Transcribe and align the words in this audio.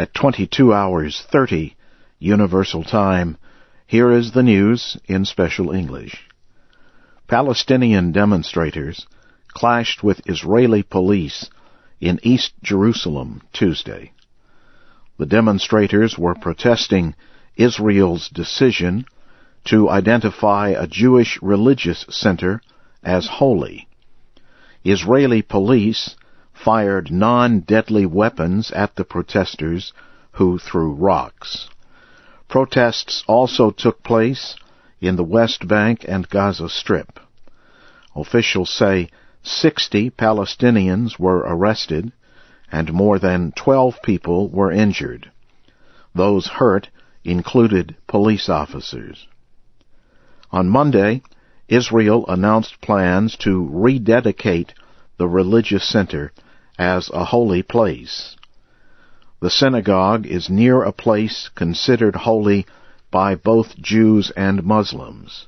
At 0.00 0.14
22 0.14 0.72
hours 0.72 1.20
30 1.30 1.76
Universal 2.18 2.84
Time, 2.84 3.36
here 3.86 4.10
is 4.10 4.32
the 4.32 4.42
news 4.42 4.96
in 5.04 5.26
special 5.26 5.72
English. 5.72 6.26
Palestinian 7.28 8.10
demonstrators 8.10 9.06
clashed 9.48 10.02
with 10.02 10.26
Israeli 10.26 10.82
police 10.82 11.50
in 12.00 12.18
East 12.22 12.54
Jerusalem 12.62 13.42
Tuesday. 13.52 14.12
The 15.18 15.26
demonstrators 15.26 16.16
were 16.16 16.34
protesting 16.34 17.14
Israel's 17.56 18.30
decision 18.30 19.04
to 19.66 19.90
identify 19.90 20.70
a 20.70 20.86
Jewish 20.86 21.38
religious 21.42 22.06
center 22.08 22.62
as 23.04 23.26
holy. 23.26 23.86
Israeli 24.82 25.42
police 25.42 26.16
fired 26.64 27.10
non-deadly 27.10 28.04
weapons 28.04 28.70
at 28.72 28.94
the 28.96 29.04
protesters 29.04 29.92
who 30.32 30.58
threw 30.58 30.92
rocks. 30.92 31.68
Protests 32.48 33.24
also 33.26 33.70
took 33.70 34.02
place 34.02 34.56
in 35.00 35.16
the 35.16 35.24
West 35.24 35.66
Bank 35.66 36.04
and 36.06 36.28
Gaza 36.28 36.68
Strip. 36.68 37.18
Officials 38.14 38.70
say 38.70 39.08
60 39.42 40.10
Palestinians 40.10 41.18
were 41.18 41.38
arrested 41.38 42.12
and 42.70 42.92
more 42.92 43.18
than 43.18 43.52
12 43.52 44.02
people 44.02 44.48
were 44.50 44.70
injured. 44.70 45.30
Those 46.14 46.46
hurt 46.46 46.88
included 47.24 47.96
police 48.06 48.48
officers. 48.48 49.26
On 50.52 50.68
Monday, 50.68 51.22
Israel 51.68 52.24
announced 52.28 52.80
plans 52.80 53.36
to 53.38 53.68
rededicate 53.70 54.74
the 55.16 55.28
religious 55.28 55.88
center 55.88 56.32
as 56.80 57.10
a 57.12 57.26
holy 57.26 57.62
place. 57.62 58.36
The 59.40 59.50
synagogue 59.50 60.26
is 60.26 60.48
near 60.48 60.82
a 60.82 60.92
place 60.92 61.50
considered 61.54 62.16
holy 62.16 62.64
by 63.10 63.34
both 63.34 63.78
Jews 63.78 64.32
and 64.34 64.64
Muslims. 64.64 65.46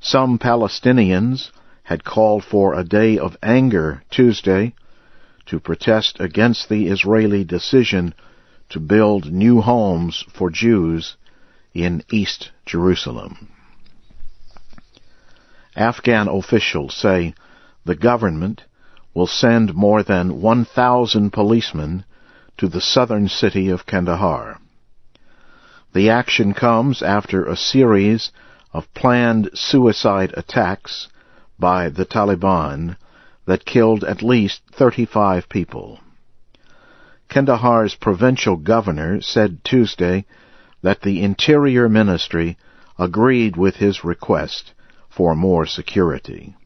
Some 0.00 0.38
Palestinians 0.38 1.50
had 1.84 2.04
called 2.04 2.44
for 2.44 2.74
a 2.74 2.84
day 2.84 3.16
of 3.16 3.38
anger 3.42 4.02
Tuesday 4.10 4.74
to 5.46 5.58
protest 5.58 6.20
against 6.20 6.68
the 6.68 6.88
Israeli 6.88 7.42
decision 7.44 8.12
to 8.68 8.80
build 8.80 9.32
new 9.32 9.62
homes 9.62 10.26
for 10.34 10.50
Jews 10.50 11.16
in 11.72 12.02
East 12.10 12.50
Jerusalem. 12.66 13.48
Afghan 15.74 16.28
officials 16.28 16.94
say 16.94 17.34
the 17.86 17.96
government 17.96 18.64
will 19.14 19.26
send 19.26 19.74
more 19.74 20.02
than 20.02 20.40
1,000 20.40 21.32
policemen 21.32 22.04
to 22.56 22.68
the 22.68 22.80
southern 22.80 23.28
city 23.28 23.68
of 23.68 23.86
Kandahar. 23.86 24.58
The 25.92 26.10
action 26.10 26.52
comes 26.54 27.02
after 27.02 27.46
a 27.46 27.56
series 27.56 28.32
of 28.72 28.92
planned 28.94 29.50
suicide 29.54 30.34
attacks 30.36 31.08
by 31.58 31.88
the 31.88 32.04
Taliban 32.04 32.96
that 33.46 33.64
killed 33.64 34.02
at 34.02 34.22
least 34.22 34.62
35 34.72 35.48
people. 35.48 36.00
Kandahar's 37.28 37.94
provincial 37.94 38.56
governor 38.56 39.20
said 39.20 39.62
Tuesday 39.64 40.24
that 40.82 41.02
the 41.02 41.22
Interior 41.22 41.88
Ministry 41.88 42.58
agreed 42.98 43.56
with 43.56 43.76
his 43.76 44.04
request 44.04 44.72
for 45.08 45.34
more 45.34 45.66
security. 45.66 46.56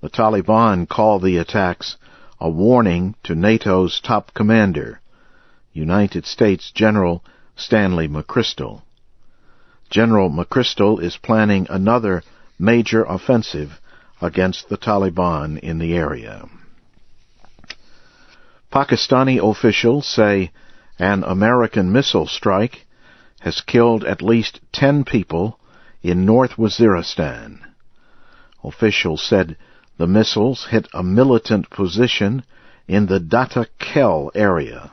The 0.00 0.10
Taliban 0.10 0.88
call 0.88 1.18
the 1.18 1.38
attacks 1.38 1.96
a 2.40 2.48
warning 2.48 3.16
to 3.24 3.34
NATO's 3.34 4.00
top 4.00 4.32
commander, 4.32 5.00
United 5.72 6.24
States 6.24 6.70
General 6.70 7.24
Stanley 7.56 8.06
McChrystal. 8.06 8.82
General 9.90 10.30
McChrystal 10.30 11.02
is 11.02 11.16
planning 11.16 11.66
another 11.68 12.22
major 12.60 13.02
offensive 13.02 13.80
against 14.20 14.68
the 14.68 14.78
Taliban 14.78 15.58
in 15.58 15.78
the 15.78 15.96
area. 15.96 16.48
Pakistani 18.72 19.38
officials 19.42 20.06
say 20.06 20.52
an 21.00 21.24
American 21.24 21.90
missile 21.90 22.26
strike 22.26 22.86
has 23.40 23.62
killed 23.62 24.04
at 24.04 24.22
least 24.22 24.60
10 24.72 25.04
people 25.04 25.58
in 26.02 26.24
North 26.24 26.56
Waziristan. 26.56 27.58
Officials 28.62 29.22
said 29.22 29.56
the 29.98 30.06
missiles 30.06 30.68
hit 30.70 30.88
a 30.94 31.02
militant 31.02 31.68
position 31.70 32.44
in 32.86 33.06
the 33.06 33.20
Datta 33.20 33.66
Khel 33.78 34.30
area. 34.34 34.92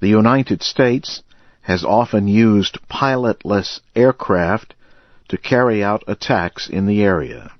The 0.00 0.08
United 0.08 0.62
States 0.62 1.22
has 1.62 1.84
often 1.84 2.26
used 2.26 2.78
pilotless 2.88 3.80
aircraft 3.94 4.74
to 5.28 5.38
carry 5.38 5.84
out 5.84 6.02
attacks 6.08 6.68
in 6.68 6.86
the 6.86 7.02
area. 7.02 7.52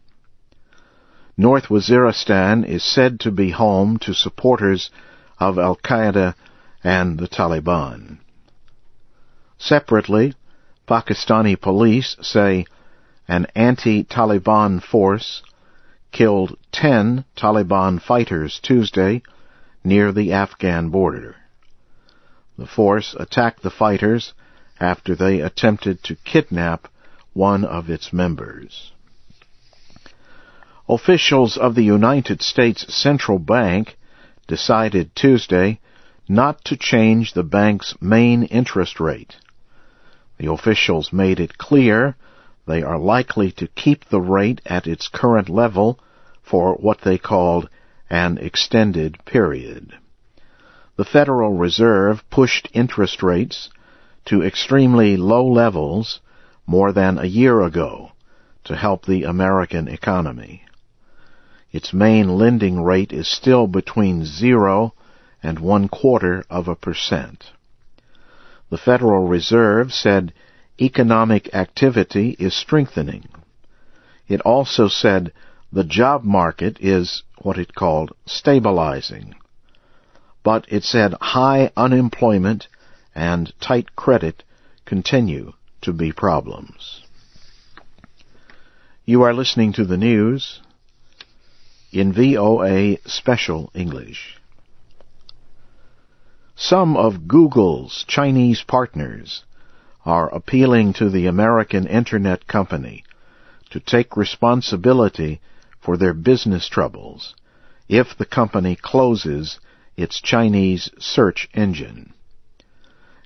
North 1.36 1.68
Waziristan 1.68 2.64
is 2.66 2.82
said 2.82 3.20
to 3.20 3.30
be 3.30 3.50
home 3.50 3.98
to 3.98 4.14
supporters 4.14 4.90
of 5.38 5.58
Al 5.58 5.76
Qaeda 5.76 6.34
and 6.82 7.18
the 7.18 7.28
Taliban. 7.28 8.18
Separately, 9.58 10.34
Pakistani 10.86 11.60
police 11.60 12.16
say 12.20 12.66
an 13.26 13.46
anti-Taliban 13.54 14.82
force 14.82 15.42
killed 16.14 16.56
10 16.70 17.24
Taliban 17.36 18.00
fighters 18.00 18.60
Tuesday 18.62 19.20
near 19.82 20.12
the 20.12 20.32
Afghan 20.32 20.88
border. 20.88 21.34
The 22.56 22.66
force 22.66 23.16
attacked 23.18 23.62
the 23.62 23.70
fighters 23.70 24.32
after 24.78 25.16
they 25.16 25.40
attempted 25.40 26.04
to 26.04 26.14
kidnap 26.14 26.86
one 27.32 27.64
of 27.64 27.90
its 27.90 28.12
members. 28.12 28.92
Officials 30.88 31.56
of 31.56 31.74
the 31.74 31.82
United 31.82 32.40
States 32.42 32.94
Central 32.94 33.40
Bank 33.40 33.96
decided 34.46 35.16
Tuesday 35.16 35.80
not 36.28 36.64
to 36.66 36.76
change 36.76 37.32
the 37.32 37.42
bank's 37.42 37.94
main 38.00 38.44
interest 38.44 39.00
rate. 39.00 39.34
The 40.38 40.52
officials 40.52 41.12
made 41.12 41.40
it 41.40 41.58
clear 41.58 42.14
they 42.66 42.82
are 42.82 42.98
likely 42.98 43.50
to 43.52 43.66
keep 43.68 44.04
the 44.04 44.20
rate 44.20 44.60
at 44.64 44.86
its 44.86 45.08
current 45.08 45.48
level 45.48 45.98
for 46.42 46.74
what 46.74 47.00
they 47.02 47.18
called 47.18 47.68
an 48.10 48.38
extended 48.38 49.22
period. 49.24 49.92
The 50.96 51.04
Federal 51.04 51.54
Reserve 51.54 52.22
pushed 52.30 52.68
interest 52.72 53.22
rates 53.22 53.70
to 54.26 54.42
extremely 54.42 55.16
low 55.16 55.46
levels 55.46 56.20
more 56.66 56.92
than 56.92 57.18
a 57.18 57.24
year 57.26 57.60
ago 57.62 58.12
to 58.64 58.76
help 58.76 59.04
the 59.04 59.24
American 59.24 59.88
economy. 59.88 60.64
Its 61.72 61.92
main 61.92 62.28
lending 62.38 62.80
rate 62.80 63.12
is 63.12 63.28
still 63.28 63.66
between 63.66 64.24
zero 64.24 64.94
and 65.42 65.58
one 65.58 65.88
quarter 65.88 66.44
of 66.48 66.68
a 66.68 66.76
percent. 66.76 67.52
The 68.70 68.78
Federal 68.78 69.26
Reserve 69.26 69.92
said 69.92 70.32
economic 70.80 71.54
activity 71.54 72.36
is 72.38 72.54
strengthening. 72.54 73.24
It 74.28 74.40
also 74.40 74.88
said 74.88 75.32
the 75.72 75.84
job 75.84 76.24
market 76.24 76.78
is 76.80 77.22
what 77.38 77.58
it 77.58 77.74
called 77.74 78.12
stabilizing. 78.26 79.34
But 80.42 80.66
it 80.68 80.84
said 80.84 81.14
high 81.20 81.70
unemployment 81.76 82.68
and 83.14 83.52
tight 83.60 83.94
credit 83.96 84.42
continue 84.84 85.52
to 85.82 85.92
be 85.92 86.12
problems. 86.12 87.02
You 89.04 89.22
are 89.22 89.34
listening 89.34 89.72
to 89.74 89.84
the 89.84 89.96
news 89.96 90.60
in 91.92 92.12
VOA 92.12 92.96
Special 93.06 93.70
English. 93.74 94.38
Some 96.56 96.96
of 96.96 97.28
Google's 97.28 98.04
Chinese 98.08 98.62
partners 98.66 99.44
are 100.04 100.34
appealing 100.34 100.92
to 100.92 101.08
the 101.10 101.26
American 101.26 101.86
Internet 101.86 102.46
company 102.46 103.04
to 103.70 103.80
take 103.80 104.16
responsibility 104.16 105.40
for 105.80 105.96
their 105.96 106.14
business 106.14 106.68
troubles 106.68 107.34
if 107.88 108.16
the 108.16 108.24
company 108.24 108.76
closes 108.76 109.58
its 109.96 110.20
Chinese 110.20 110.90
search 110.98 111.48
engine. 111.54 112.12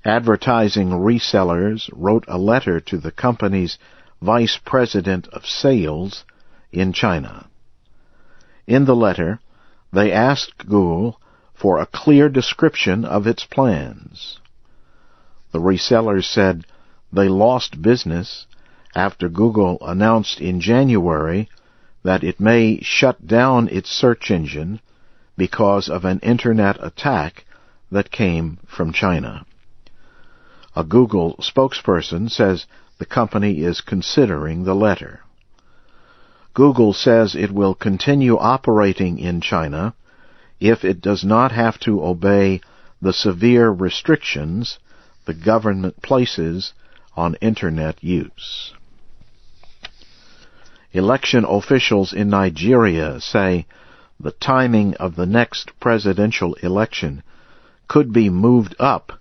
Advertising 0.05 0.91
resellers 0.91 1.91
wrote 1.93 2.25
a 2.29 2.39
letter 2.39 2.81
to 2.81 2.99
the 2.99 3.13
company's 3.13 3.79
vice 4.21 4.59
president 4.65 5.29
of 5.29 5.45
sales 5.47 6.25
in 6.73 6.93
China. 6.93 7.47
In 8.67 8.85
the 8.85 8.97
letter, 8.97 9.41
they 9.93 10.13
asked 10.13 10.67
Google 10.67 11.21
for 11.55 11.79
a 11.79 11.87
clear 11.87 12.29
description 12.29 13.05
of 13.05 13.27
its 13.27 13.45
plans. 13.45 14.39
The 15.51 15.61
resellers 15.61 16.25
said 16.27 16.67
they 17.13 17.29
lost 17.29 17.81
business 17.81 18.47
after 18.95 19.29
Google 19.29 19.79
announced 19.81 20.41
in 20.41 20.61
January 20.61 21.49
that 22.03 22.23
it 22.23 22.39
may 22.39 22.81
shut 22.83 23.27
down 23.27 23.69
its 23.69 23.91
search 23.91 24.31
engine 24.31 24.81
because 25.37 25.89
of 25.89 26.05
an 26.05 26.19
internet 26.21 26.77
attack 26.85 27.45
that 27.91 28.11
came 28.11 28.59
from 28.67 28.93
China. 28.93 29.47
A 30.77 30.85
Google 30.85 31.37
spokesperson 31.41 32.31
says 32.31 32.67
the 32.99 33.07
company 33.07 33.61
is 33.61 33.81
considering 33.81 34.65
the 34.65 34.75
letter. 34.75 35.21
Google 36.53 36.93
says 36.93 37.35
it 37.35 37.53
will 37.53 37.75
continue 37.75 38.37
operating 38.37 39.19
in 39.19 39.41
China 39.41 39.95
if 40.61 40.85
it 40.85 41.01
does 41.01 41.25
not 41.25 41.53
have 41.53 41.79
to 41.81 42.05
obey 42.05 42.61
the 43.01 43.13
severe 43.13 43.71
restrictions 43.71 44.79
the 45.29 45.35
government 45.35 46.01
places 46.01 46.73
on 47.15 47.35
Internet 47.43 48.03
use. 48.03 48.73
Election 50.95 51.45
officials 51.47 52.15
in 52.15 52.31
Nigeria 52.31 53.21
say 53.21 53.67
the 54.19 54.31
timing 54.31 54.95
of 54.95 55.17
the 55.17 55.27
next 55.27 55.79
presidential 55.81 56.55
election 56.63 57.23
could 57.89 58.11
be 58.11 58.31
moved 58.31 58.75
up 58.79 59.21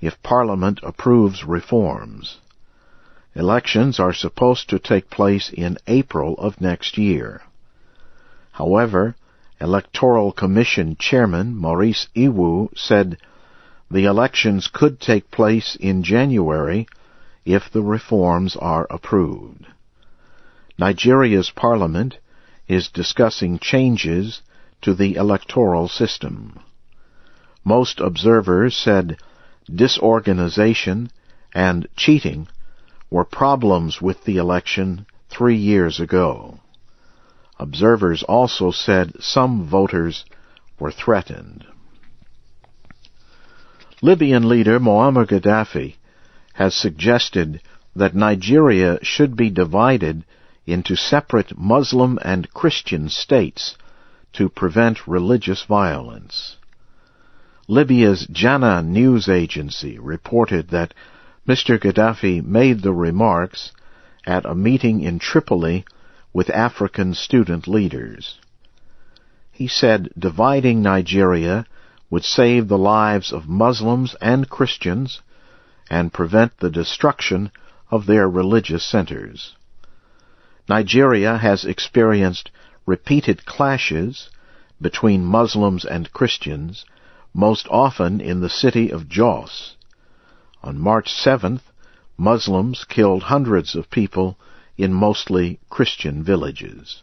if 0.00 0.22
Parliament 0.22 0.80
approves 0.82 1.44
reforms. 1.44 2.38
Elections 3.34 4.00
are 4.00 4.14
supposed 4.14 4.70
to 4.70 4.78
take 4.78 5.10
place 5.10 5.50
in 5.52 5.76
April 5.86 6.34
of 6.38 6.62
next 6.62 6.96
year. 6.96 7.42
However, 8.52 9.16
Electoral 9.60 10.32
Commission 10.32 10.96
Chairman 10.98 11.54
Maurice 11.54 12.08
Iwu 12.16 12.70
said 12.74 13.18
the 13.92 14.06
elections 14.06 14.68
could 14.72 14.98
take 14.98 15.30
place 15.30 15.76
in 15.78 16.02
January 16.02 16.86
if 17.44 17.70
the 17.70 17.82
reforms 17.82 18.56
are 18.56 18.86
approved. 18.88 19.66
Nigeria's 20.78 21.50
parliament 21.50 22.16
is 22.66 22.88
discussing 22.88 23.58
changes 23.58 24.40
to 24.80 24.94
the 24.94 25.16
electoral 25.16 25.88
system. 25.88 26.58
Most 27.64 28.00
observers 28.00 28.74
said 28.74 29.18
disorganization 29.72 31.10
and 31.54 31.86
cheating 31.94 32.48
were 33.10 33.26
problems 33.26 34.00
with 34.00 34.24
the 34.24 34.38
election 34.38 35.04
three 35.28 35.56
years 35.56 36.00
ago. 36.00 36.58
Observers 37.58 38.22
also 38.22 38.70
said 38.70 39.12
some 39.20 39.66
voters 39.68 40.24
were 40.78 40.90
threatened. 40.90 41.66
Libyan 44.04 44.48
leader 44.48 44.80
Muammar 44.80 45.24
Gaddafi 45.24 45.94
has 46.54 46.74
suggested 46.74 47.62
that 47.94 48.16
Nigeria 48.16 48.98
should 49.00 49.36
be 49.36 49.48
divided 49.48 50.24
into 50.66 50.96
separate 50.96 51.56
Muslim 51.56 52.18
and 52.24 52.52
Christian 52.52 53.08
states 53.08 53.76
to 54.32 54.48
prevent 54.48 55.06
religious 55.06 55.62
violence. 55.62 56.56
Libya's 57.68 58.26
Jana 58.26 58.82
news 58.82 59.28
agency 59.28 60.00
reported 60.00 60.70
that 60.70 60.94
Mr. 61.46 61.78
Gaddafi 61.78 62.44
made 62.44 62.82
the 62.82 62.92
remarks 62.92 63.70
at 64.26 64.44
a 64.44 64.52
meeting 64.52 65.00
in 65.00 65.20
Tripoli 65.20 65.84
with 66.32 66.50
African 66.50 67.14
student 67.14 67.68
leaders. 67.68 68.40
He 69.52 69.68
said 69.68 70.08
dividing 70.18 70.82
Nigeria 70.82 71.66
would 72.12 72.24
save 72.24 72.68
the 72.68 72.76
lives 72.76 73.32
of 73.32 73.48
Muslims 73.48 74.14
and 74.20 74.50
Christians 74.50 75.22
and 75.88 76.12
prevent 76.12 76.58
the 76.58 76.68
destruction 76.68 77.50
of 77.90 78.04
their 78.04 78.28
religious 78.28 78.84
centers. 78.84 79.56
Nigeria 80.68 81.38
has 81.38 81.64
experienced 81.64 82.50
repeated 82.84 83.46
clashes 83.46 84.28
between 84.78 85.24
Muslims 85.24 85.86
and 85.86 86.12
Christians, 86.12 86.84
most 87.32 87.66
often 87.70 88.20
in 88.20 88.40
the 88.40 88.50
city 88.50 88.90
of 88.90 89.08
Jos. 89.08 89.74
On 90.62 90.78
March 90.78 91.10
7th, 91.10 91.62
Muslims 92.18 92.84
killed 92.84 93.22
hundreds 93.22 93.74
of 93.74 93.90
people 93.90 94.38
in 94.76 94.92
mostly 94.92 95.58
Christian 95.70 96.22
villages. 96.22 97.00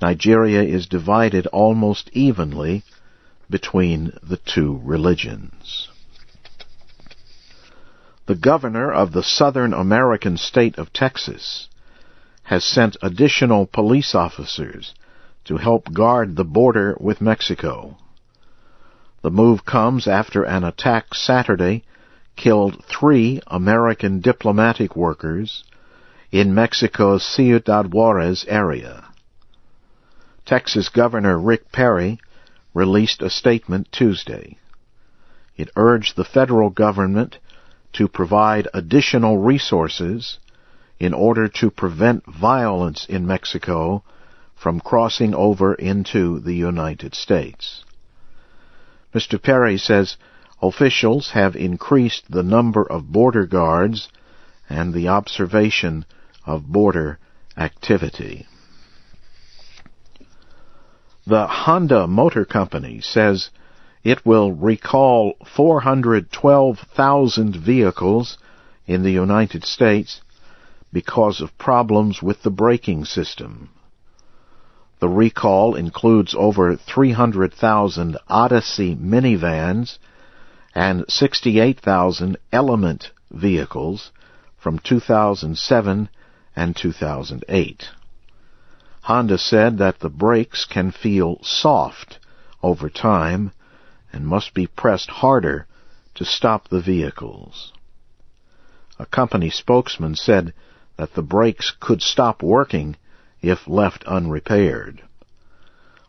Nigeria 0.00 0.62
is 0.62 0.86
divided 0.86 1.48
almost 1.48 2.08
evenly 2.12 2.84
between 3.52 4.18
the 4.22 4.38
two 4.38 4.80
religions. 4.82 5.88
The 8.26 8.34
governor 8.34 8.90
of 8.90 9.12
the 9.12 9.22
southern 9.22 9.72
American 9.72 10.36
state 10.36 10.78
of 10.78 10.92
Texas 10.92 11.68
has 12.44 12.64
sent 12.64 12.96
additional 13.02 13.66
police 13.66 14.14
officers 14.14 14.94
to 15.44 15.58
help 15.58 15.92
guard 15.92 16.34
the 16.34 16.44
border 16.44 16.96
with 16.98 17.20
Mexico. 17.20 17.98
The 19.22 19.30
move 19.30 19.64
comes 19.64 20.08
after 20.08 20.42
an 20.42 20.64
attack 20.64 21.14
Saturday 21.14 21.84
killed 22.36 22.84
three 22.84 23.40
American 23.46 24.20
diplomatic 24.20 24.96
workers 24.96 25.62
in 26.30 26.54
Mexico's 26.54 27.24
Ciudad 27.24 27.92
Juarez 27.92 28.44
area. 28.48 29.04
Texas 30.46 30.88
Governor 30.88 31.38
Rick 31.38 31.70
Perry 31.70 32.18
released 32.74 33.22
a 33.22 33.30
statement 33.30 33.90
Tuesday. 33.92 34.56
It 35.56 35.70
urged 35.76 36.16
the 36.16 36.24
federal 36.24 36.70
government 36.70 37.38
to 37.92 38.08
provide 38.08 38.68
additional 38.72 39.38
resources 39.38 40.38
in 40.98 41.12
order 41.12 41.48
to 41.48 41.70
prevent 41.70 42.24
violence 42.26 43.06
in 43.06 43.26
Mexico 43.26 44.02
from 44.54 44.80
crossing 44.80 45.34
over 45.34 45.74
into 45.74 46.38
the 46.40 46.54
United 46.54 47.14
States. 47.14 47.84
Mr. 49.14 49.40
Perry 49.40 49.76
says 49.76 50.16
officials 50.62 51.32
have 51.32 51.56
increased 51.56 52.30
the 52.30 52.42
number 52.42 52.82
of 52.82 53.12
border 53.12 53.46
guards 53.46 54.08
and 54.68 54.94
the 54.94 55.08
observation 55.08 56.04
of 56.46 56.66
border 56.66 57.18
activity. 57.56 58.46
The 61.26 61.46
Honda 61.46 62.08
Motor 62.08 62.44
Company 62.44 63.00
says 63.00 63.50
it 64.02 64.26
will 64.26 64.52
recall 64.52 65.36
412,000 65.44 67.54
vehicles 67.54 68.38
in 68.88 69.04
the 69.04 69.12
United 69.12 69.64
States 69.64 70.20
because 70.92 71.40
of 71.40 71.56
problems 71.58 72.20
with 72.22 72.42
the 72.42 72.50
braking 72.50 73.04
system. 73.04 73.68
The 74.98 75.08
recall 75.08 75.76
includes 75.76 76.34
over 76.36 76.74
300,000 76.74 78.18
Odyssey 78.28 78.96
minivans 78.96 79.98
and 80.74 81.04
68,000 81.08 82.36
Element 82.52 83.12
vehicles 83.30 84.10
from 84.58 84.80
2007 84.80 86.08
and 86.56 86.76
2008. 86.76 87.90
Honda 89.02 89.36
said 89.36 89.78
that 89.78 89.98
the 89.98 90.08
brakes 90.08 90.64
can 90.64 90.92
feel 90.92 91.42
soft 91.42 92.20
over 92.62 92.88
time 92.88 93.50
and 94.12 94.26
must 94.26 94.54
be 94.54 94.66
pressed 94.66 95.10
harder 95.10 95.66
to 96.14 96.24
stop 96.24 96.68
the 96.68 96.80
vehicles. 96.80 97.72
A 99.00 99.06
company 99.06 99.50
spokesman 99.50 100.14
said 100.14 100.54
that 100.96 101.14
the 101.14 101.22
brakes 101.22 101.72
could 101.80 102.00
stop 102.00 102.42
working 102.42 102.94
if 103.40 103.66
left 103.66 104.04
unrepaired. 104.04 105.02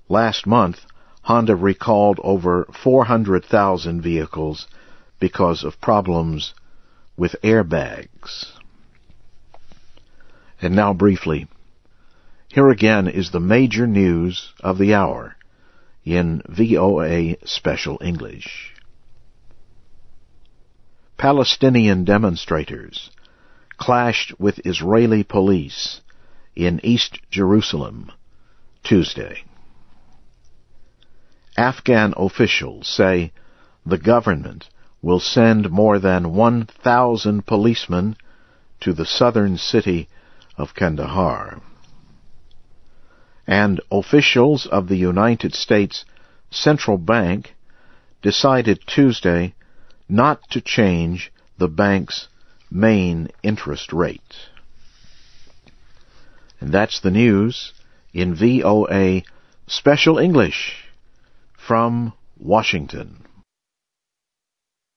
Last 0.07 0.45
month, 0.45 0.85
Honda 1.23 1.55
recalled 1.55 2.19
over 2.23 2.67
400,000 2.83 4.01
vehicles 4.01 4.67
because 5.19 5.63
of 5.63 5.81
problems 5.81 6.53
with 7.17 7.35
airbags. 7.41 8.51
And 10.61 10.75
now 10.75 10.93
briefly, 10.93 11.47
here 12.53 12.69
again 12.69 13.07
is 13.07 13.31
the 13.31 13.39
major 13.39 13.87
news 13.87 14.53
of 14.59 14.77
the 14.77 14.93
hour 14.93 15.35
in 16.05 16.39
VOA 16.47 17.35
Special 17.45 17.97
English. 17.99 18.75
Palestinian 21.17 22.05
demonstrators 22.05 23.09
clashed 23.79 24.39
with 24.39 24.67
Israeli 24.67 25.23
police 25.23 26.01
in 26.55 26.79
East 26.83 27.17
Jerusalem 27.31 28.11
Tuesday. 28.83 29.43
Afghan 31.57 32.13
officials 32.15 32.87
say 32.87 33.31
the 33.83 33.97
government 33.97 34.69
will 35.01 35.19
send 35.19 35.71
more 35.71 35.97
than 35.97 36.35
1,000 36.35 37.47
policemen 37.47 38.15
to 38.79 38.93
the 38.93 39.07
southern 39.07 39.57
city 39.57 40.07
of 40.55 40.75
Kandahar. 40.75 41.59
And 43.47 43.81
officials 43.91 44.65
of 44.67 44.87
the 44.87 44.95
United 44.95 45.53
States 45.53 46.05
Central 46.49 46.97
Bank 46.97 47.53
decided 48.21 48.79
Tuesday 48.87 49.53
not 50.07 50.39
to 50.51 50.61
change 50.61 51.31
the 51.57 51.67
bank's 51.67 52.27
main 52.71 53.29
interest 53.43 53.93
rate. 53.93 54.35
And 56.59 56.71
that's 56.71 57.01
the 57.01 57.11
news 57.11 57.73
in 58.13 58.35
VOA 58.35 59.23
Special 59.67 60.17
English 60.17 60.85
from 61.57 62.13
Washington. 62.37 63.25